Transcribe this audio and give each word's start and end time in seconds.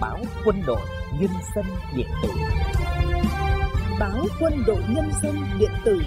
báo 0.00 0.18
quân 0.44 0.62
đội 0.66 0.80
nhân 1.20 1.30
dân 1.54 1.64
điện 1.96 2.06
tử 2.22 2.28
báo 4.00 4.26
quân 4.40 4.52
đội 4.66 4.82
nhân 4.88 5.10
dân 5.22 5.34
điện 5.58 5.70
tử 5.84 6.00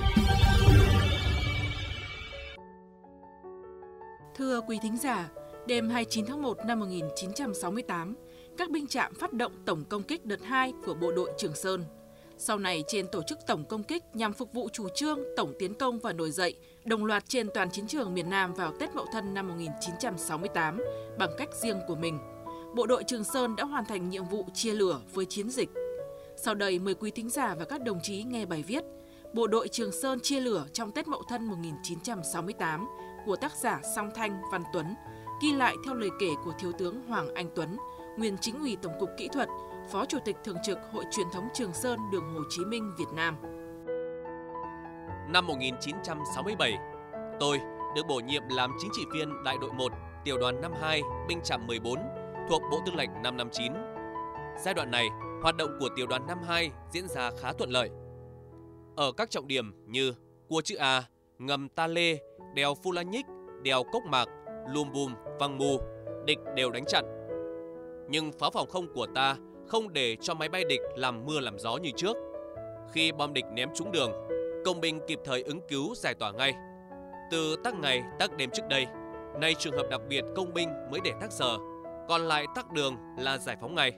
Thưa 4.35 4.61
quý 4.61 4.79
thính 4.81 4.97
giả, 4.97 5.29
đêm 5.67 5.89
29 5.89 6.25
tháng 6.25 6.41
1 6.41 6.57
năm 6.65 6.79
1968, 6.79 8.15
các 8.57 8.69
binh 8.69 8.87
trạm 8.87 9.13
phát 9.13 9.33
động 9.33 9.51
tổng 9.65 9.83
công 9.89 10.03
kích 10.03 10.25
đợt 10.25 10.43
2 10.43 10.73
của 10.85 10.93
bộ 10.93 11.11
đội 11.11 11.31
Trường 11.37 11.55
Sơn. 11.55 11.85
Sau 12.37 12.57
này 12.57 12.83
trên 12.87 13.07
tổ 13.07 13.21
chức 13.27 13.39
tổng 13.47 13.65
công 13.65 13.83
kích 13.83 14.03
nhằm 14.13 14.33
phục 14.33 14.53
vụ 14.53 14.69
chủ 14.73 14.87
trương 14.95 15.19
tổng 15.37 15.53
tiến 15.59 15.73
công 15.73 15.99
và 15.99 16.13
nổi 16.13 16.31
dậy 16.31 16.55
đồng 16.85 17.05
loạt 17.05 17.23
trên 17.27 17.47
toàn 17.53 17.71
chiến 17.71 17.87
trường 17.87 18.13
miền 18.13 18.29
Nam 18.29 18.53
vào 18.53 18.73
Tết 18.79 18.95
Mậu 18.95 19.05
Thân 19.11 19.33
năm 19.33 19.47
1968 19.47 20.81
bằng 21.19 21.29
cách 21.37 21.49
riêng 21.53 21.79
của 21.87 21.95
mình. 21.95 22.19
Bộ 22.75 22.87
đội 22.87 23.03
Trường 23.03 23.23
Sơn 23.23 23.55
đã 23.55 23.63
hoàn 23.63 23.85
thành 23.85 24.09
nhiệm 24.09 24.25
vụ 24.25 24.45
chia 24.53 24.73
lửa 24.73 25.01
với 25.13 25.25
chiến 25.25 25.49
dịch. 25.49 25.69
Sau 26.35 26.55
đây 26.55 26.79
mời 26.79 26.93
quý 26.93 27.11
thính 27.11 27.29
giả 27.29 27.55
và 27.59 27.65
các 27.65 27.81
đồng 27.81 27.99
chí 28.03 28.23
nghe 28.23 28.45
bài 28.45 28.63
viết 28.67 28.83
Bộ 29.33 29.47
đội 29.47 29.67
Trường 29.67 29.91
Sơn 29.91 30.19
chia 30.19 30.39
lửa 30.39 30.65
trong 30.73 30.91
Tết 30.91 31.07
Mậu 31.07 31.23
Thân 31.29 31.45
1968 31.45 32.87
của 33.25 33.35
tác 33.35 33.55
giả 33.55 33.81
Song 33.95 34.11
Thanh 34.15 34.41
Văn 34.51 34.63
Tuấn, 34.73 34.95
ghi 35.41 35.53
lại 35.53 35.75
theo 35.85 35.95
lời 35.95 36.09
kể 36.19 36.29
của 36.45 36.53
Thiếu 36.59 36.71
tướng 36.71 37.07
Hoàng 37.07 37.33
Anh 37.33 37.49
Tuấn, 37.55 37.77
nguyên 38.17 38.37
chính 38.41 38.59
ủy 38.59 38.77
Tổng 38.81 38.93
cục 38.99 39.09
Kỹ 39.17 39.27
thuật, 39.33 39.49
Phó 39.91 40.05
Chủ 40.05 40.17
tịch 40.25 40.35
Thường 40.43 40.57
trực 40.63 40.77
Hội 40.91 41.03
truyền 41.11 41.27
thống 41.33 41.47
Trường 41.53 41.73
Sơn 41.73 41.99
đường 42.11 42.33
Hồ 42.33 42.41
Chí 42.49 42.65
Minh 42.65 42.91
Việt 42.97 43.13
Nam. 43.15 43.37
Năm 45.29 45.47
1967, 45.47 46.77
tôi 47.39 47.59
được 47.95 48.03
bổ 48.07 48.19
nhiệm 48.19 48.43
làm 48.49 48.71
chính 48.81 48.91
trị 48.93 49.01
viên 49.13 49.43
đại 49.43 49.57
đội 49.61 49.73
1, 49.73 49.91
tiểu 50.23 50.37
đoàn 50.37 50.61
52, 50.61 51.01
binh 51.27 51.39
trạm 51.43 51.67
14, 51.67 51.99
thuộc 52.51 52.61
Bộ 52.71 52.81
Tư 52.85 52.91
lệnh 52.95 53.09
559. 53.13 53.73
Giai 54.57 54.73
đoạn 54.73 54.91
này, 54.91 55.07
hoạt 55.41 55.55
động 55.55 55.69
của 55.79 55.89
tiểu 55.95 56.07
đoàn 56.07 56.27
52 56.27 56.71
diễn 56.91 57.07
ra 57.07 57.31
khá 57.39 57.53
thuận 57.53 57.69
lợi. 57.69 57.89
Ở 58.95 59.11
các 59.11 59.29
trọng 59.29 59.47
điểm 59.47 59.73
như 59.87 60.13
Cua 60.47 60.61
Chữ 60.61 60.75
A, 60.75 61.03
Ngầm 61.37 61.69
Ta 61.69 61.87
Lê, 61.87 62.17
Đèo 62.53 62.75
Phu 62.83 62.91
La 62.91 63.01
Nhích, 63.01 63.25
Đèo 63.63 63.83
Cốc 63.83 64.03
Mạc, 64.05 64.25
Lùm 64.69 64.91
Bùm, 64.91 65.13
Văng 65.39 65.57
Mù, 65.57 65.79
địch 66.25 66.39
đều 66.55 66.71
đánh 66.71 66.85
chặn. 66.85 67.05
Nhưng 68.09 68.31
pháo 68.31 68.51
phòng 68.51 68.69
không 68.69 68.93
của 68.93 69.07
ta 69.15 69.35
không 69.67 69.93
để 69.93 70.15
cho 70.21 70.33
máy 70.33 70.49
bay 70.49 70.63
địch 70.69 70.81
làm 70.95 71.25
mưa 71.25 71.39
làm 71.39 71.59
gió 71.59 71.77
như 71.77 71.89
trước. 71.95 72.17
Khi 72.93 73.11
bom 73.11 73.33
địch 73.33 73.45
ném 73.53 73.69
trúng 73.75 73.91
đường, 73.91 74.11
công 74.65 74.81
binh 74.81 74.99
kịp 75.07 75.19
thời 75.25 75.43
ứng 75.43 75.59
cứu 75.67 75.95
giải 75.95 76.13
tỏa 76.13 76.31
ngay. 76.31 76.53
Từ 77.31 77.55
tắc 77.63 77.73
ngày, 77.73 78.03
tắc 78.19 78.37
đêm 78.37 78.49
trước 78.53 78.63
đây, 78.69 78.85
nay 79.39 79.53
trường 79.59 79.77
hợp 79.77 79.87
đặc 79.89 80.01
biệt 80.09 80.23
công 80.35 80.53
binh 80.53 80.69
mới 80.91 80.99
để 81.03 81.11
tắc 81.21 81.31
giờ, 81.31 81.57
còn 82.11 82.21
lại 82.21 82.45
tắc 82.55 82.71
đường 82.71 82.97
là 83.17 83.37
giải 83.37 83.57
phóng 83.61 83.75
ngay. 83.75 83.91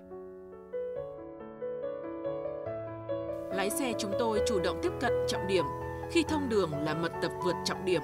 Lái 3.55 3.69
xe 3.69 3.93
chúng 3.99 4.11
tôi 4.19 4.41
chủ 4.47 4.59
động 4.59 4.79
tiếp 4.83 4.91
cận 4.99 5.13
trọng 5.27 5.47
điểm, 5.47 5.65
khi 6.11 6.23
thông 6.23 6.49
đường 6.49 6.71
là 6.83 6.93
mật 6.93 7.11
tập 7.21 7.31
vượt 7.43 7.55
trọng 7.65 7.85
điểm. 7.85 8.01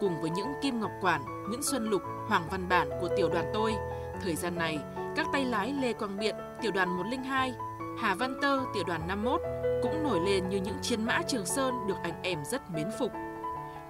Cùng 0.00 0.20
với 0.20 0.30
những 0.30 0.46
Kim 0.62 0.80
Ngọc 0.80 0.90
Quản, 1.00 1.22
Nguyễn 1.48 1.62
Xuân 1.62 1.84
Lục, 1.84 2.02
Hoàng 2.28 2.48
Văn 2.50 2.68
Bản 2.68 2.90
của 3.00 3.08
tiểu 3.16 3.28
đoàn 3.28 3.50
tôi, 3.54 3.74
thời 4.22 4.34
gian 4.34 4.54
này, 4.54 4.78
các 5.16 5.26
tay 5.32 5.44
lái 5.44 5.72
Lê 5.82 5.92
Quang 5.92 6.18
Biện, 6.18 6.34
tiểu 6.62 6.72
đoàn 6.72 6.96
102, 6.96 7.54
Hà 7.98 8.14
Văn 8.14 8.34
Tơ, 8.42 8.60
tiểu 8.74 8.84
đoàn 8.86 9.08
51 9.08 9.40
cũng 9.82 10.02
nổi 10.02 10.20
lên 10.26 10.48
như 10.48 10.56
những 10.56 10.78
chiến 10.82 11.04
mã 11.04 11.20
Trường 11.28 11.46
Sơn 11.46 11.74
được 11.88 11.96
anh 12.02 12.22
em 12.22 12.38
rất 12.44 12.70
mến 12.70 12.86
phục. 12.98 13.12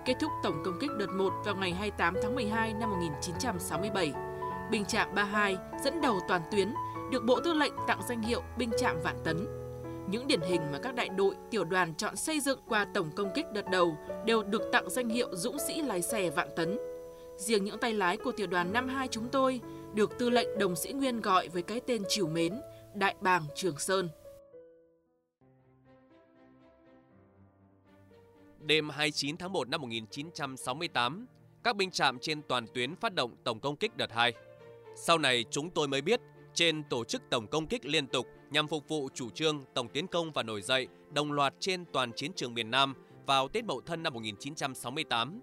Kết 0.05 0.15
thúc 0.21 0.31
tổng 0.43 0.63
công 0.65 0.79
kích 0.81 0.91
đợt 0.99 1.11
1 1.11 1.33
vào 1.45 1.55
ngày 1.55 1.73
28 1.73 2.15
tháng 2.23 2.35
12 2.35 2.73
năm 2.73 2.91
1967, 2.91 4.13
binh 4.73 4.85
trạm 4.85 5.15
32 5.15 5.57
dẫn 5.85 6.01
đầu 6.01 6.21
toàn 6.29 6.43
tuyến 6.51 6.75
được 7.11 7.25
Bộ 7.25 7.41
Tư 7.41 7.53
lệnh 7.53 7.73
tặng 7.87 8.01
danh 8.09 8.23
hiệu 8.23 8.43
binh 8.59 8.71
trạm 8.79 8.97
Vạn 9.05 9.17
Tấn. 9.25 9.47
Những 10.11 10.27
điển 10.27 10.41
hình 10.41 10.61
mà 10.73 10.79
các 10.83 10.95
đại 10.95 11.09
đội, 11.09 11.35
tiểu 11.51 11.65
đoàn 11.65 11.95
chọn 11.95 12.17
xây 12.17 12.41
dựng 12.41 12.61
qua 12.69 12.87
tổng 12.95 13.11
công 13.17 13.31
kích 13.35 13.47
đợt 13.53 13.71
đầu 13.71 13.97
đều 14.27 14.43
được 14.43 14.63
tặng 14.73 14.91
danh 14.91 15.09
hiệu 15.09 15.29
dũng 15.33 15.57
sĩ 15.59 15.83
lái 15.83 16.03
xe 16.03 16.31
Vạn 16.31 16.49
Tấn. 16.57 16.79
Riêng 17.37 17.65
những 17.65 17.79
tay 17.79 17.93
lái 17.93 18.17
của 18.17 18.33
tiểu 18.33 18.47
đoàn 18.47 18.73
52 18.73 19.09
chúng 19.09 19.29
tôi 19.29 19.61
được 19.95 20.19
tư 20.19 20.31
lệnh 20.31 20.59
đồng 20.59 20.77
sĩ 20.77 20.93
Nguyên 20.93 21.21
gọi 21.21 21.49
với 21.49 21.63
cái 21.63 21.81
tên 21.87 22.03
chiều 22.09 22.27
mến, 22.27 22.61
Đại 22.95 23.15
bàng 23.21 23.43
Trường 23.55 23.79
Sơn. 23.79 24.09
Đêm 28.61 28.91
29 28.91 29.37
tháng 29.37 29.53
1 29.53 29.69
năm 29.69 29.81
1968, 29.81 31.27
các 31.65 31.77
binh 31.77 31.91
trạm 31.91 32.19
trên 32.19 32.43
toàn 32.43 32.67
tuyến 32.75 32.97
phát 32.97 33.15
động 33.15 33.35
tổng 33.45 33.61
công 33.61 33.77
kích 33.77 33.97
đợt 33.97 34.13
2. 34.13 34.33
Sau 34.95 35.19
này 35.19 35.45
chúng 35.51 35.71
tôi 35.71 35.89
mới 35.89 36.01
biết, 36.01 36.21
trên 36.55 36.85
tổ 36.85 37.05
chức 37.05 37.23
tổng 37.31 37.47
công 37.47 37.67
kích 37.67 37.87
liên 37.87 38.07
tục 38.07 38.27
nhằm 38.51 38.69
phục 38.69 38.89
vụ 38.89 39.09
chủ 39.15 39.31
trương 39.31 39.65
tổng 39.75 39.89
tiến 39.89 40.07
công 40.07 40.33
và 40.33 40.43
nổi 40.43 40.63
dậy 40.63 40.89
đồng 41.13 41.33
loạt 41.33 41.55
trên 41.61 41.85
toàn 41.93 42.13
chiến 42.13 42.33
trường 42.37 42.55
miền 42.55 42.71
Nam 42.71 42.95
vào 43.27 43.49
Tết 43.49 43.65
Mậu 43.65 43.81
Thân 43.81 44.03
năm 44.03 44.15
1968. 44.15 45.41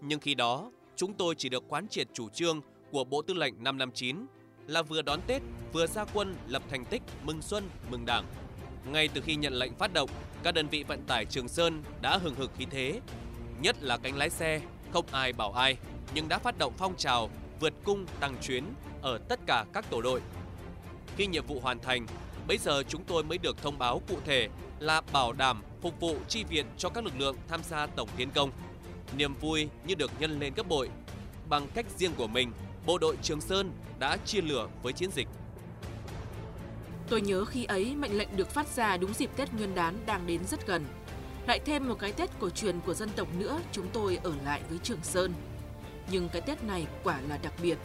Nhưng 0.00 0.20
khi 0.20 0.34
đó, 0.34 0.72
chúng 0.96 1.14
tôi 1.14 1.34
chỉ 1.34 1.48
được 1.48 1.64
quán 1.68 1.88
triệt 1.88 2.08
chủ 2.14 2.28
trương 2.28 2.60
của 2.90 3.04
Bộ 3.04 3.22
Tư 3.22 3.34
lệnh 3.34 3.54
559 3.62 4.26
là 4.66 4.82
vừa 4.82 5.02
đón 5.02 5.20
Tết, 5.26 5.42
vừa 5.72 5.86
ra 5.86 6.04
quân 6.04 6.34
lập 6.48 6.62
thành 6.70 6.84
tích 6.84 7.02
mừng 7.24 7.42
xuân, 7.42 7.64
mừng 7.90 8.06
Đảng. 8.06 8.24
Ngay 8.92 9.08
từ 9.14 9.20
khi 9.20 9.36
nhận 9.36 9.52
lệnh 9.52 9.74
phát 9.74 9.92
động, 9.92 10.10
các 10.42 10.54
đơn 10.54 10.68
vị 10.68 10.84
vận 10.88 11.02
tải 11.06 11.24
Trường 11.24 11.48
Sơn 11.48 11.82
đã 12.02 12.16
hừng 12.16 12.34
hực 12.34 12.50
khí 12.58 12.66
thế. 12.70 13.00
Nhất 13.62 13.76
là 13.80 13.98
cánh 13.98 14.16
lái 14.16 14.30
xe, 14.30 14.60
không 14.92 15.04
ai 15.10 15.32
bảo 15.32 15.52
ai, 15.52 15.76
nhưng 16.14 16.28
đã 16.28 16.38
phát 16.38 16.58
động 16.58 16.72
phong 16.76 16.96
trào 16.96 17.30
vượt 17.60 17.74
cung 17.84 18.06
tăng 18.20 18.36
chuyến 18.42 18.64
ở 19.02 19.18
tất 19.28 19.40
cả 19.46 19.64
các 19.72 19.90
tổ 19.90 20.02
đội. 20.02 20.20
Khi 21.16 21.26
nhiệm 21.26 21.46
vụ 21.46 21.60
hoàn 21.60 21.78
thành, 21.78 22.06
bây 22.48 22.58
giờ 22.58 22.82
chúng 22.88 23.04
tôi 23.04 23.24
mới 23.24 23.38
được 23.38 23.62
thông 23.62 23.78
báo 23.78 24.02
cụ 24.08 24.16
thể 24.24 24.48
là 24.78 25.00
bảo 25.12 25.32
đảm 25.32 25.62
phục 25.82 26.00
vụ 26.00 26.16
chi 26.28 26.44
viện 26.44 26.66
cho 26.78 26.88
các 26.88 27.04
lực 27.04 27.14
lượng 27.18 27.36
tham 27.48 27.60
gia 27.62 27.86
tổng 27.86 28.08
tiến 28.16 28.30
công. 28.30 28.50
Niềm 29.16 29.34
vui 29.34 29.68
như 29.86 29.94
được 29.94 30.10
nhân 30.18 30.40
lên 30.40 30.52
gấp 30.56 30.68
bội. 30.68 30.88
Bằng 31.48 31.68
cách 31.74 31.86
riêng 31.96 32.12
của 32.16 32.26
mình, 32.26 32.52
bộ 32.86 32.98
đội 32.98 33.16
Trường 33.22 33.40
Sơn 33.40 33.72
đã 33.98 34.16
chia 34.16 34.40
lửa 34.40 34.68
với 34.82 34.92
chiến 34.92 35.10
dịch. 35.10 35.28
Tôi 37.08 37.20
nhớ 37.20 37.44
khi 37.44 37.64
ấy 37.64 37.94
mệnh 37.96 38.18
lệnh 38.18 38.36
được 38.36 38.50
phát 38.50 38.68
ra 38.68 38.96
đúng 38.96 39.14
dịp 39.14 39.30
Tết 39.36 39.52
Nguyên 39.52 39.74
đán 39.74 39.98
đang 40.06 40.26
đến 40.26 40.44
rất 40.44 40.66
gần. 40.66 40.84
Lại 41.46 41.60
thêm 41.64 41.88
một 41.88 41.98
cái 41.98 42.12
Tết 42.12 42.30
cổ 42.40 42.50
truyền 42.50 42.80
của 42.80 42.94
dân 42.94 43.10
tộc 43.16 43.28
nữa, 43.38 43.60
chúng 43.72 43.88
tôi 43.92 44.18
ở 44.22 44.32
lại 44.44 44.60
với 44.68 44.78
Trường 44.82 45.02
Sơn. 45.02 45.34
Nhưng 46.10 46.28
cái 46.28 46.42
Tết 46.42 46.64
này 46.64 46.86
quả 47.02 47.20
là 47.28 47.38
đặc 47.42 47.52
biệt. 47.62 47.78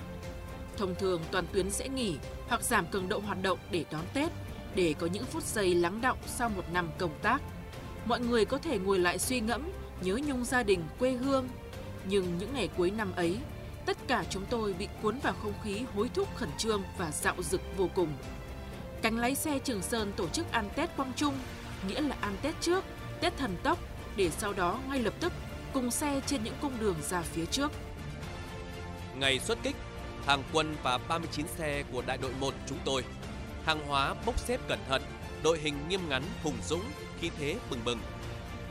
Thông 0.78 0.96
thường 0.96 1.22
toàn 1.32 1.46
tuyến 1.54 1.70
sẽ 1.70 1.90
nghỉ 1.90 2.18
hoặc 2.48 2.64
giảm 2.64 2.88
cường 2.88 3.10
độ 3.10 3.20
hoạt 3.20 3.42
động 3.42 3.60
để 3.72 3.86
đón 3.92 4.06
Tết, 4.14 4.32
để 4.76 4.96
có 5.00 5.08
những 5.08 5.26
phút 5.26 5.44
giây 5.44 5.76
lắng 5.76 6.02
động 6.02 6.18
sau 6.26 6.50
một 6.50 6.64
năm 6.74 6.90
công 6.98 7.20
tác. 7.22 7.42
Mọi 8.06 8.20
người 8.20 8.46
có 8.46 8.58
thể 8.58 8.80
ngồi 8.80 9.00
lại 9.00 9.20
suy 9.20 9.40
ngẫm, 9.40 9.72
nhớ 10.02 10.20
nhung 10.28 10.46
gia 10.46 10.64
đình, 10.64 10.84
quê 11.00 11.12
hương. 11.12 11.50
Nhưng 12.06 12.38
những 12.38 12.54
ngày 12.54 12.70
cuối 12.78 12.92
năm 12.92 13.12
ấy, 13.16 13.38
tất 13.86 13.98
cả 14.08 14.24
chúng 14.30 14.46
tôi 14.50 14.74
bị 14.74 14.88
cuốn 15.02 15.20
vào 15.20 15.34
không 15.44 15.54
khí 15.64 15.82
hối 15.96 16.10
thúc 16.14 16.36
khẩn 16.36 16.50
trương 16.58 16.84
và 16.98 17.12
dạo 17.12 17.36
dực 17.44 17.62
vô 17.78 17.90
cùng. 17.96 18.14
Cánh 19.02 19.18
lái 19.18 19.36
xe 19.36 19.60
Trường 19.60 19.82
Sơn 19.82 20.14
tổ 20.16 20.28
chức 20.28 20.52
ăn 20.52 20.70
Tết 20.76 20.98
Quang 20.98 21.12
Trung, 21.16 21.34
nghĩa 21.88 22.02
là 22.02 22.16
ăn 22.22 22.36
Tết 22.42 22.56
trước, 22.62 22.84
Tết 23.22 23.38
thần 23.38 23.58
tốc, 23.64 23.80
để 24.16 24.30
sau 24.30 24.54
đó 24.54 24.80
ngay 24.90 25.00
lập 25.00 25.14
tức 25.20 25.34
cùng 25.74 25.92
xe 25.92 26.22
trên 26.28 26.44
những 26.44 26.56
cung 26.62 26.80
đường 26.80 26.96
ra 27.10 27.22
phía 27.22 27.46
trước. 27.46 27.72
Ngày 29.20 29.40
xuất 29.40 29.58
kích, 29.64 29.76
hàng 30.26 30.44
quân 30.54 30.76
và 30.84 30.98
39 30.98 31.48
xe 31.48 31.84
của 31.92 32.04
đại 32.08 32.18
đội 32.18 32.32
1 32.40 32.54
chúng 32.68 32.78
tôi, 32.86 33.04
hàng 33.66 33.88
hóa 33.88 34.14
bốc 34.26 34.40
xếp 34.40 34.60
cẩn 34.68 34.80
thận, 34.90 35.02
đội 35.44 35.60
hình 35.60 35.76
nghiêm 35.90 36.10
ngắn, 36.10 36.24
hùng 36.44 36.58
dũng, 36.68 36.84
khí 37.22 37.30
thế 37.40 37.56
bừng 37.70 37.80
bừng. 37.86 38.00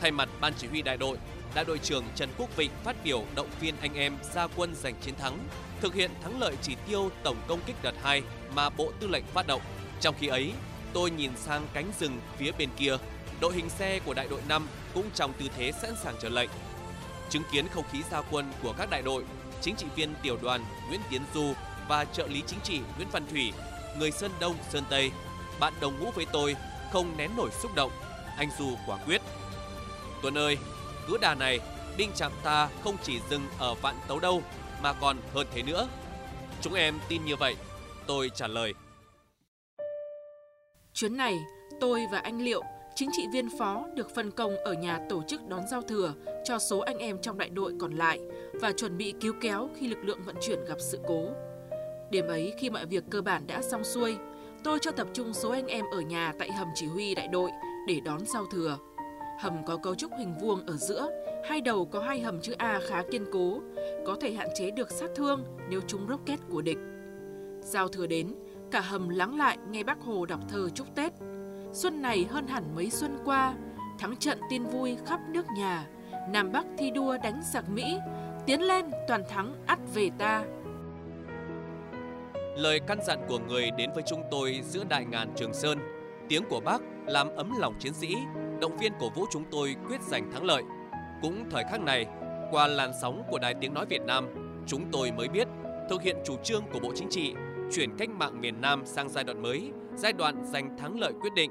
Thay 0.01 0.11
mặt 0.11 0.29
ban 0.41 0.53
chỉ 0.59 0.67
huy 0.67 0.83
đại 0.83 0.97
đội, 0.97 1.19
đại 1.55 1.65
đội 1.65 1.79
trưởng 1.79 2.05
Trần 2.15 2.29
Quốc 2.39 2.57
Vịnh 2.57 2.71
phát 2.85 2.97
biểu 3.05 3.25
động 3.35 3.49
viên 3.61 3.75
anh 3.81 3.95
em 3.95 4.17
ra 4.35 4.47
quân 4.57 4.75
giành 4.75 4.95
chiến 5.01 5.15
thắng, 5.15 5.39
thực 5.81 5.95
hiện 5.95 6.11
thắng 6.23 6.41
lợi 6.41 6.57
chỉ 6.63 6.77
tiêu 6.87 7.11
tổng 7.23 7.37
công 7.49 7.61
kích 7.67 7.77
đợt 7.83 7.95
2 8.03 8.23
mà 8.55 8.71
Bộ 8.71 8.93
Tư 9.01 9.07
lệnh 9.07 9.25
phát 9.25 9.47
động. 9.47 9.63
Trong 10.01 10.15
khi 10.21 10.27
ấy, 10.27 10.53
tôi 10.93 11.11
nhìn 11.11 11.31
sang 11.37 11.67
cánh 11.73 11.93
rừng 12.01 12.21
phía 12.37 12.53
bên 12.59 12.69
kia, 12.77 12.97
đội 13.41 13.55
hình 13.55 13.71
xe 13.71 14.01
của 14.05 14.15
đại 14.15 14.29
đội 14.31 14.41
5 14.49 14.69
cũng 14.95 15.07
trong 15.15 15.33
tư 15.33 15.47
thế 15.57 15.73
sẵn 15.83 15.95
sàng 16.03 16.15
chờ 16.21 16.29
lệnh. 16.29 16.51
Chứng 17.31 17.43
kiến 17.53 17.69
không 17.69 17.85
khí 17.93 18.03
gia 18.11 18.21
quân 18.21 18.53
của 18.63 18.75
các 18.79 18.91
đại 18.91 19.03
đội, 19.03 19.25
chính 19.65 19.77
trị 19.77 19.87
viên 19.97 20.15
tiểu 20.23 20.39
đoàn 20.43 20.65
Nguyễn 20.89 21.01
Tiến 21.11 21.23
Du 21.35 21.53
và 21.89 22.05
trợ 22.05 22.27
lý 22.27 22.43
chính 22.47 22.61
trị 22.61 22.81
Nguyễn 22.97 23.09
Văn 23.13 23.27
Thủy, 23.31 23.53
người 23.99 24.11
Sơn 24.11 24.31
Đông, 24.41 24.57
Sơn 24.71 24.85
Tây, 24.91 25.11
bạn 25.61 25.73
đồng 25.81 26.01
ngũ 26.01 26.11
với 26.11 26.27
tôi 26.33 26.57
không 26.93 27.17
nén 27.17 27.31
nổi 27.37 27.51
xúc 27.63 27.75
động, 27.75 27.91
anh 28.37 28.49
Du 28.59 28.77
quả 28.87 28.99
quyết. 29.07 29.23
Tuấn 30.23 30.39
ơi, 30.39 30.59
cứ 31.09 31.19
đà 31.21 31.35
này, 31.35 31.59
binh 31.97 32.11
chạm 32.17 32.33
ta 32.43 32.69
không 32.85 32.97
chỉ 33.03 33.21
dừng 33.31 33.47
ở 33.59 33.75
vạn 33.75 33.97
tấu 34.09 34.19
đâu, 34.19 34.43
mà 34.83 34.93
còn 34.93 35.17
hơn 35.35 35.47
thế 35.55 35.63
nữa. 35.63 35.89
Chúng 36.61 36.75
em 36.75 36.99
tin 37.09 37.25
như 37.25 37.37
vậy, 37.37 37.57
tôi 38.07 38.31
trả 38.35 38.47
lời. 38.47 38.75
Chuyến 40.95 41.17
này, 41.17 41.39
tôi 41.81 42.07
và 42.13 42.19
anh 42.19 42.43
Liệu, 42.43 42.63
chính 42.95 43.11
trị 43.13 43.27
viên 43.33 43.49
phó 43.59 43.87
được 43.95 44.15
phân 44.15 44.31
công 44.31 44.57
ở 44.57 44.73
nhà 44.73 45.01
tổ 45.09 45.23
chức 45.23 45.49
đón 45.49 45.61
giao 45.71 45.83
thừa 45.83 46.15
cho 46.45 46.59
số 46.59 46.79
anh 46.79 46.99
em 46.99 47.19
trong 47.23 47.39
đại 47.39 47.49
đội 47.49 47.75
còn 47.81 47.93
lại 47.93 48.21
và 48.61 48.73
chuẩn 48.73 48.97
bị 48.97 49.15
cứu 49.21 49.35
kéo 49.41 49.69
khi 49.77 49.89
lực 49.89 50.05
lượng 50.05 50.21
vận 50.27 50.37
chuyển 50.41 50.65
gặp 50.65 50.77
sự 50.79 50.99
cố. 51.07 51.29
Đêm 52.11 52.27
ấy 52.27 52.55
khi 52.59 52.71
mọi 52.71 52.87
việc 52.87 53.05
cơ 53.11 53.23
bản 53.23 53.47
đã 53.47 53.63
xong 53.63 53.85
xuôi, 53.85 54.17
tôi 54.65 54.79
cho 54.83 54.91
tập 54.91 55.09
trung 55.13 55.35
số 55.35 55.51
anh 55.51 55.67
em 55.67 55.85
ở 55.93 56.01
nhà 56.01 56.33
tại 56.39 56.53
hầm 56.53 56.69
chỉ 56.75 56.87
huy 56.87 57.15
đại 57.15 57.29
đội 57.29 57.51
để 57.89 58.01
đón 58.05 58.27
giao 58.27 58.47
thừa. 58.47 58.79
Hầm 59.41 59.65
có 59.67 59.77
cấu 59.77 59.95
trúc 59.95 60.11
hình 60.19 60.35
vuông 60.41 60.67
ở 60.67 60.77
giữa, 60.77 61.09
hai 61.49 61.61
đầu 61.61 61.87
có 61.87 62.01
hai 62.01 62.21
hầm 62.21 62.41
chữ 62.41 62.55
A 62.59 62.81
khá 62.89 63.03
kiên 63.11 63.25
cố, 63.33 63.61
có 64.07 64.17
thể 64.21 64.33
hạn 64.33 64.49
chế 64.55 64.71
được 64.71 64.91
sát 64.91 65.11
thương 65.17 65.45
nếu 65.69 65.81
trúng 65.81 66.09
rocket 66.09 66.41
của 66.51 66.63
địch. 66.63 66.79
Giao 67.61 67.89
thừa 67.89 68.07
đến, 68.07 68.35
cả 68.71 68.81
hầm 68.81 69.09
lắng 69.09 69.39
lại 69.39 69.59
nghe 69.71 69.85
bác 69.85 70.01
Hồ 70.01 70.27
đọc 70.27 70.41
thơ 70.49 70.69
chúc 70.75 70.95
Tết. 70.95 71.13
Xuân 71.75 72.03
này 72.03 72.27
hơn 72.31 72.47
hẳn 72.47 72.75
mấy 72.75 72.91
xuân 72.91 73.19
qua, 73.25 73.55
thắng 73.99 74.17
trận 74.17 74.41
tin 74.51 74.65
vui 74.65 74.97
khắp 75.07 75.21
nước 75.29 75.47
nhà, 75.57 75.87
Nam 76.29 76.53
Bắc 76.53 76.67
thi 76.79 76.91
đua 76.91 77.17
đánh 77.23 77.41
giặc 77.53 77.69
Mỹ, 77.69 77.99
tiến 78.47 78.63
lên 78.63 78.85
toàn 79.09 79.23
thắng 79.29 79.55
ắt 79.67 79.79
về 79.95 80.11
ta. 80.19 80.45
Lời 82.57 82.81
căn 82.87 82.99
dặn 83.07 83.19
của 83.29 83.39
người 83.39 83.71
đến 83.79 83.91
với 83.95 84.03
chúng 84.07 84.23
tôi 84.31 84.61
giữa 84.65 84.85
đại 84.89 85.05
ngàn 85.05 85.33
Trường 85.37 85.55
Sơn, 85.55 85.79
tiếng 86.29 86.45
của 86.51 86.61
bác 86.61 86.83
làm 87.07 87.37
ấm 87.37 87.53
lòng 87.59 87.75
chiến 87.79 87.95
sĩ, 87.95 88.17
động 88.61 88.77
viên 88.77 88.93
cổ 89.01 89.11
vũ 89.11 89.25
chúng 89.31 89.45
tôi 89.51 89.77
quyết 89.89 90.03
giành 90.03 90.33
thắng 90.33 90.45
lợi. 90.45 90.63
Cũng 91.23 91.45
thời 91.51 91.65
khắc 91.71 91.81
này, 91.81 92.07
qua 92.51 92.67
làn 92.67 92.91
sóng 93.03 93.23
của 93.31 93.39
Đài 93.39 93.55
Tiếng 93.61 93.75
Nói 93.75 93.87
Việt 93.87 94.03
Nam, 94.03 94.29
chúng 94.67 94.85
tôi 94.93 95.13
mới 95.13 95.29
biết 95.29 95.49
thực 95.91 96.03
hiện 96.03 96.17
chủ 96.25 96.37
trương 96.43 96.63
của 96.73 96.79
Bộ 96.79 96.93
Chính 96.95 97.09
trị 97.09 97.35
chuyển 97.73 97.97
cách 97.97 98.11
mạng 98.11 98.41
miền 98.41 98.61
Nam 98.61 98.83
sang 98.87 99.09
giai 99.09 99.25
đoạn 99.25 99.43
mới, 99.43 99.73
giai 99.97 100.13
đoạn 100.13 100.45
giành 100.45 100.79
thắng 100.79 101.01
lợi 101.01 101.13
quyết 101.21 101.35
định. 101.37 101.51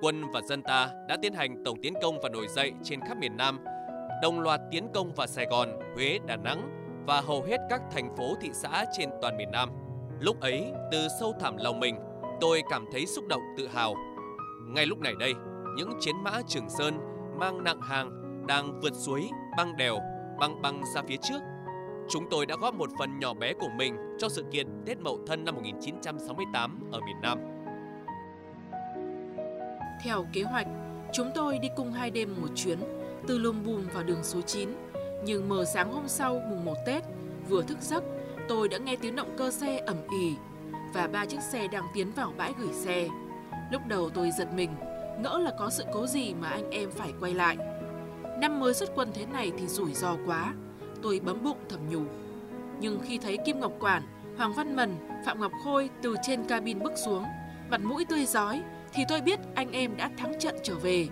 Quân 0.00 0.30
và 0.32 0.40
dân 0.40 0.62
ta 0.62 0.90
đã 1.08 1.16
tiến 1.22 1.32
hành 1.32 1.64
tổng 1.64 1.80
tiến 1.82 1.94
công 2.02 2.18
và 2.22 2.28
nổi 2.28 2.46
dậy 2.48 2.72
trên 2.82 3.00
khắp 3.00 3.18
miền 3.18 3.36
Nam, 3.36 3.58
đồng 4.22 4.40
loạt 4.40 4.60
tiến 4.70 4.88
công 4.94 5.14
vào 5.14 5.26
Sài 5.26 5.46
Gòn, 5.46 5.68
Huế, 5.94 6.18
Đà 6.26 6.36
Nẵng 6.36 6.70
và 7.06 7.20
hầu 7.20 7.42
hết 7.42 7.60
các 7.70 7.80
thành 7.90 8.16
phố 8.16 8.34
thị 8.40 8.50
xã 8.52 8.84
trên 8.98 9.10
toàn 9.22 9.36
miền 9.36 9.50
Nam. 9.50 9.70
Lúc 10.20 10.40
ấy, 10.40 10.72
từ 10.92 11.08
sâu 11.20 11.34
thẳm 11.40 11.56
lòng 11.56 11.80
mình, 11.80 11.96
tôi 12.40 12.62
cảm 12.70 12.84
thấy 12.92 13.06
xúc 13.06 13.24
động 13.28 13.42
tự 13.58 13.68
hào. 13.68 13.94
Ngay 14.66 14.86
lúc 14.86 14.98
này 14.98 15.12
đây, 15.18 15.34
những 15.76 15.92
chiến 16.00 16.16
mã 16.24 16.32
Trường 16.46 16.70
Sơn 16.70 16.98
mang 17.38 17.64
nặng 17.64 17.80
hàng 17.80 18.10
đang 18.46 18.80
vượt 18.80 18.92
suối, 18.94 19.28
băng 19.56 19.76
đèo, 19.76 19.98
băng 20.40 20.62
băng 20.62 20.82
ra 20.94 21.02
phía 21.08 21.16
trước. 21.22 21.38
Chúng 22.10 22.24
tôi 22.30 22.46
đã 22.46 22.56
góp 22.60 22.74
một 22.74 22.90
phần 22.98 23.18
nhỏ 23.18 23.34
bé 23.34 23.52
của 23.52 23.70
mình 23.76 23.96
cho 24.18 24.28
sự 24.28 24.44
kiện 24.52 24.66
Tết 24.86 24.98
Mậu 24.98 25.18
Thân 25.26 25.44
năm 25.44 25.54
1968 25.54 26.90
ở 26.92 27.00
miền 27.00 27.16
Nam. 27.22 27.38
Theo 30.02 30.26
kế 30.32 30.42
hoạch, 30.42 30.66
chúng 31.12 31.30
tôi 31.34 31.58
đi 31.58 31.68
cùng 31.76 31.92
hai 31.92 32.10
đêm 32.10 32.34
một 32.40 32.48
chuyến 32.54 32.78
từ 33.26 33.38
Lùm 33.38 33.64
Bùm 33.64 33.86
vào 33.94 34.02
đường 34.02 34.22
số 34.22 34.40
9. 34.40 34.68
Nhưng 35.24 35.48
mờ 35.48 35.64
sáng 35.64 35.92
hôm 35.92 36.08
sau 36.08 36.42
mùng 36.50 36.64
1 36.64 36.74
Tết, 36.86 37.02
vừa 37.48 37.62
thức 37.62 37.78
giấc, 37.80 38.04
tôi 38.48 38.68
đã 38.68 38.78
nghe 38.78 38.96
tiếng 38.96 39.16
động 39.16 39.34
cơ 39.38 39.50
xe 39.50 39.78
ẩm 39.78 39.96
ỉ 40.20 40.34
và 40.94 41.06
ba 41.06 41.26
chiếc 41.26 41.40
xe 41.42 41.68
đang 41.68 41.84
tiến 41.94 42.12
vào 42.12 42.32
bãi 42.36 42.52
gửi 42.58 42.72
xe. 42.72 43.08
Lúc 43.72 43.82
đầu 43.88 44.10
tôi 44.10 44.30
giật 44.38 44.48
mình, 44.54 44.70
ngỡ 45.22 45.38
là 45.38 45.52
có 45.58 45.70
sự 45.70 45.84
cố 45.92 46.06
gì 46.06 46.34
mà 46.34 46.48
anh 46.48 46.70
em 46.70 46.90
phải 46.90 47.12
quay 47.20 47.34
lại. 47.34 47.56
Năm 48.38 48.60
mới 48.60 48.74
xuất 48.74 48.90
quân 48.94 49.10
thế 49.14 49.26
này 49.26 49.52
thì 49.58 49.66
rủi 49.66 49.94
ro 49.94 50.16
quá, 50.26 50.54
tôi 51.02 51.20
bấm 51.24 51.44
bụng 51.44 51.58
thầm 51.68 51.80
nhủ. 51.90 52.02
Nhưng 52.80 53.00
khi 53.00 53.18
thấy 53.18 53.36
Kim 53.36 53.60
Ngọc 53.60 53.72
Quản, 53.80 54.02
Hoàng 54.36 54.52
Văn 54.56 54.76
Mần, 54.76 54.96
Phạm 55.26 55.40
Ngọc 55.40 55.52
Khôi 55.64 55.90
từ 56.02 56.16
trên 56.22 56.44
cabin 56.44 56.82
bước 56.82 56.92
xuống, 57.04 57.24
mặt 57.70 57.80
mũi 57.80 58.04
tươi 58.04 58.24
giói, 58.24 58.62
thì 58.92 59.04
tôi 59.08 59.20
biết 59.20 59.38
anh 59.54 59.72
em 59.72 59.96
đã 59.96 60.10
thắng 60.18 60.38
trận 60.38 60.56
trở 60.62 60.74
về. 60.74 61.06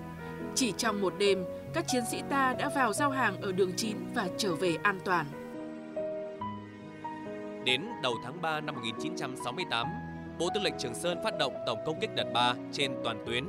Chỉ 0.55 0.73
trong 0.73 1.01
một 1.01 1.15
đêm, 1.19 1.45
các 1.75 1.85
chiến 1.89 2.05
sĩ 2.11 2.23
ta 2.31 2.55
đã 2.59 2.69
vào 2.69 2.93
giao 2.93 3.11
hàng 3.11 3.41
ở 3.41 3.53
đường 3.53 3.73
9 3.77 3.97
và 4.15 4.29
trở 4.39 4.55
về 4.55 4.77
an 4.83 4.99
toàn. 5.05 5.27
Đến 7.65 7.83
đầu 8.03 8.15
tháng 8.25 8.43
3 8.43 8.61
năm 8.61 8.75
1968, 8.75 9.87
Bộ 10.39 10.49
Tư 10.55 10.61
lệnh 10.65 10.75
Trường 10.79 10.95
Sơn 10.95 11.19
phát 11.25 11.39
động 11.39 11.55
tổng 11.67 11.79
công 11.87 12.01
kích 12.01 12.11
đợt 12.17 12.33
3 12.35 12.55
trên 12.73 12.93
toàn 13.05 13.25
tuyến 13.27 13.45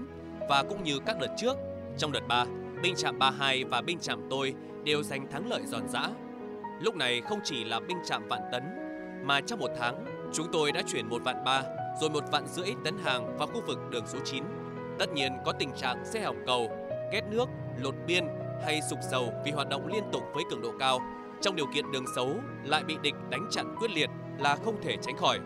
và 0.50 0.64
cũng 0.64 0.84
như 0.84 1.00
các 1.06 1.20
đợt 1.20 1.36
trước, 1.38 1.58
trong 1.98 2.12
đợt 2.12 2.28
3, 2.28 2.46
binh 2.82 2.96
trạm 2.96 3.20
32 3.20 3.64
và 3.64 3.82
binh 3.82 4.00
trạm 4.00 4.28
tôi 4.30 4.54
đều 4.84 5.04
giành 5.04 5.32
thắng 5.32 5.50
lợi 5.50 5.62
giòn 5.66 5.88
giã. 5.90 6.10
Lúc 6.82 6.96
này 6.96 7.22
không 7.22 7.40
chỉ 7.44 7.64
là 7.64 7.80
binh 7.80 7.98
trạm 8.06 8.28
vạn 8.28 8.42
tấn, 8.52 8.64
mà 9.24 9.42
trong 9.42 9.60
một 9.60 9.72
tháng, 9.80 10.06
chúng 10.34 10.48
tôi 10.52 10.72
đã 10.72 10.82
chuyển 10.88 11.10
một 11.10 11.24
vạn 11.24 11.44
ba 11.46 11.64
rồi 12.02 12.10
một 12.10 12.24
vạn 12.32 12.48
rưỡi 12.48 12.76
tấn 12.84 12.98
hàng 12.98 13.38
vào 13.38 13.48
khu 13.48 13.62
vực 13.68 13.80
đường 13.90 14.08
số 14.08 14.20
9. 14.26 14.44
Tất 15.00 15.14
nhiên 15.14 15.32
có 15.46 15.52
tình 15.52 15.72
trạng 15.72 16.06
xe 16.06 16.22
hỏng 16.22 16.44
cầu, 16.46 16.70
kết 17.12 17.22
nước, 17.32 17.46
lột 17.82 17.96
biên 18.08 18.28
hay 18.66 18.82
sụp 18.90 19.00
dầu 19.12 19.34
vì 19.46 19.52
hoạt 19.52 19.70
động 19.70 19.88
liên 19.88 20.04
tục 20.12 20.24
với 20.34 20.44
cường 20.52 20.62
độ 20.62 20.72
cao. 20.80 21.00
Trong 21.42 21.56
điều 21.56 21.66
kiện 21.74 21.92
đường 21.92 22.06
xấu 22.16 22.30
lại 22.64 22.84
bị 22.84 22.98
địch 23.02 23.16
đánh 23.30 23.48
chặn 23.52 23.76
quyết 23.80 23.92
liệt 23.92 24.10
là 24.40 24.56
không 24.56 24.82
thể 24.84 24.98
tránh 25.02 25.18
khỏi. 25.18 25.40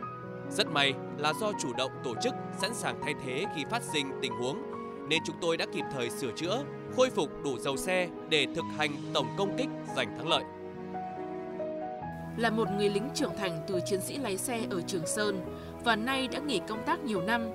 Rất 0.50 0.68
may 0.68 0.94
là 1.18 1.34
do 1.34 1.52
chủ 1.62 1.74
động 1.78 1.92
tổ 2.04 2.16
chức 2.24 2.34
sẵn 2.62 2.74
sàng 2.74 3.00
thay 3.04 3.14
thế 3.26 3.46
khi 3.56 3.66
phát 3.70 3.84
sinh 3.94 4.12
tình 4.22 4.34
huống 4.34 4.72
nên 5.12 5.24
chúng 5.26 5.36
tôi 5.42 5.58
đã 5.58 5.66
kịp 5.74 5.86
thời 5.94 6.10
sửa 6.10 6.32
chữa, 6.32 6.64
khôi 6.96 7.10
phục 7.10 7.30
đủ 7.44 7.60
dầu 7.60 7.78
xe 7.78 8.10
để 8.30 8.48
thực 8.56 8.66
hành 8.78 8.92
tổng 9.14 9.28
công 9.38 9.58
kích 9.58 9.70
giành 9.96 10.18
thắng 10.18 10.28
lợi. 10.28 10.44
Là 12.38 12.50
một 12.50 12.68
người 12.78 12.90
lính 12.90 13.10
trưởng 13.16 13.38
thành 13.38 13.64
từ 13.68 13.80
chiến 13.86 14.02
sĩ 14.02 14.18
lái 14.18 14.38
xe 14.38 14.62
ở 14.70 14.82
Trường 14.82 15.08
Sơn 15.08 15.42
và 15.84 15.96
nay 15.96 16.28
đã 16.28 16.40
nghỉ 16.40 16.62
công 16.68 16.84
tác 16.86 17.00
nhiều 17.00 17.22
năm, 17.22 17.50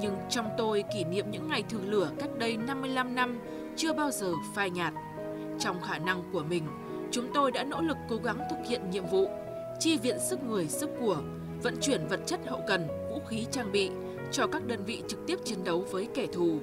nhưng 0.00 0.16
trong 0.28 0.50
tôi 0.58 0.84
kỷ 0.94 1.04
niệm 1.04 1.30
những 1.30 1.48
ngày 1.48 1.62
thử 1.68 1.78
lửa 1.84 2.10
cách 2.18 2.30
đây 2.38 2.56
55 2.56 3.14
năm 3.14 3.38
chưa 3.76 3.92
bao 3.92 4.10
giờ 4.10 4.32
phai 4.54 4.70
nhạt. 4.70 4.92
Trong 5.58 5.80
khả 5.80 5.98
năng 5.98 6.22
của 6.32 6.42
mình, 6.42 6.62
chúng 7.10 7.26
tôi 7.34 7.52
đã 7.52 7.64
nỗ 7.64 7.80
lực 7.80 7.96
cố 8.08 8.16
gắng 8.16 8.38
thực 8.50 8.68
hiện 8.68 8.90
nhiệm 8.90 9.06
vụ, 9.06 9.28
chi 9.78 9.98
viện 9.98 10.16
sức 10.30 10.42
người, 10.42 10.68
sức 10.68 10.90
của, 11.00 11.22
vận 11.62 11.74
chuyển 11.80 12.06
vật 12.06 12.20
chất 12.26 12.40
hậu 12.46 12.60
cần, 12.66 12.88
vũ 13.10 13.20
khí 13.28 13.46
trang 13.50 13.72
bị 13.72 13.90
cho 14.30 14.46
các 14.46 14.66
đơn 14.66 14.84
vị 14.84 15.02
trực 15.08 15.26
tiếp 15.26 15.38
chiến 15.44 15.64
đấu 15.64 15.84
với 15.90 16.08
kẻ 16.14 16.26
thù. 16.32 16.58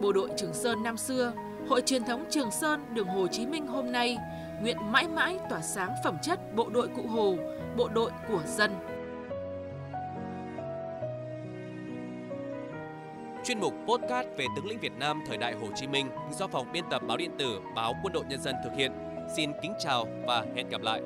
Bộ 0.00 0.12
đội 0.12 0.28
Trường 0.36 0.54
Sơn 0.54 0.82
năm 0.82 0.96
xưa, 0.96 1.32
Hội 1.68 1.82
truyền 1.86 2.04
thống 2.04 2.24
Trường 2.30 2.50
Sơn 2.50 2.94
đường 2.94 3.06
Hồ 3.06 3.26
Chí 3.26 3.46
Minh 3.46 3.66
hôm 3.66 3.92
nay 3.92 4.16
nguyện 4.62 4.76
mãi 4.92 5.08
mãi 5.08 5.38
tỏa 5.50 5.60
sáng 5.60 5.90
phẩm 6.04 6.16
chất 6.22 6.54
bộ 6.54 6.68
đội 6.72 6.88
cụ 6.88 7.02
Hồ, 7.08 7.36
bộ 7.76 7.88
đội 7.88 8.10
của 8.28 8.42
dân. 8.46 8.70
Chuyên 13.44 13.60
mục 13.60 13.74
podcast 13.88 14.26
về 14.36 14.46
tướng 14.56 14.66
lĩnh 14.66 14.78
Việt 14.78 14.92
Nam 14.98 15.22
thời 15.26 15.36
đại 15.36 15.54
Hồ 15.54 15.66
Chí 15.74 15.86
Minh 15.86 16.06
do 16.30 16.46
phòng 16.46 16.66
biên 16.72 16.84
tập 16.90 17.02
báo 17.08 17.16
điện 17.16 17.30
tử, 17.38 17.60
báo 17.74 17.94
Quân 18.02 18.12
đội 18.12 18.24
Nhân 18.28 18.40
dân 18.40 18.54
thực 18.64 18.72
hiện. 18.76 18.92
Xin 19.36 19.50
kính 19.62 19.72
chào 19.78 20.06
và 20.26 20.44
hẹn 20.56 20.68
gặp 20.68 20.82
lại. 20.82 21.02